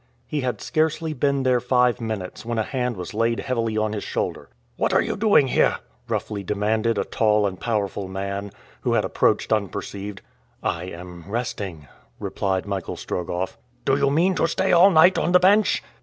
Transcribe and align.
He 0.25 0.41
had 0.41 0.61
scarcely 0.61 1.13
been 1.13 1.43
there 1.43 1.59
five 1.59 2.01
minutes 2.01 2.43
when 2.43 2.57
a 2.57 2.63
hand 2.63 2.97
was 2.97 3.13
laid 3.13 3.39
heavily 3.41 3.77
on 3.77 3.93
his 3.93 4.03
shoulder. 4.03 4.49
"What 4.75 4.93
are 4.93 5.01
you 5.03 5.15
doing 5.15 5.49
here?" 5.49 5.77
roughly 6.07 6.43
demanded 6.43 6.97
a 6.97 7.03
tall 7.05 7.45
and 7.45 7.59
powerful 7.61 8.07
man, 8.07 8.49
who 8.81 8.93
had 8.93 9.05
approached 9.05 9.53
unperceived. 9.53 10.23
"I 10.63 10.85
am 10.85 11.29
resting," 11.29 11.87
replied 12.19 12.65
Michael 12.65 12.97
Strogoff. 12.97 13.59
"Do 13.85 13.95
you 13.95 14.09
mean 14.09 14.33
to 14.37 14.47
stay 14.47 14.71
all 14.71 14.89
night 14.89 15.19
on 15.19 15.33
the 15.33 15.39
bench?" 15.39 15.83